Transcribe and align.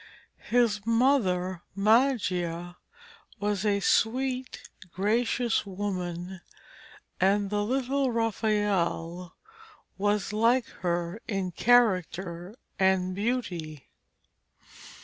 His 0.49 0.83
mother, 0.83 1.61
Magia, 1.75 2.77
was 3.39 3.63
a 3.63 3.81
sweet, 3.81 4.67
gracious 4.91 5.63
woman, 5.63 6.41
and 7.19 7.51
the 7.51 7.63
little 7.63 8.09
Raphael 8.11 9.35
was 9.99 10.33
like 10.33 10.65
her 10.81 11.21
in 11.27 11.51
character 11.51 12.55
and 12.79 13.13
beauty. 13.13 13.89